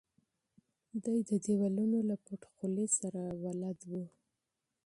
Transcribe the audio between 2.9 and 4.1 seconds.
سره بلد و.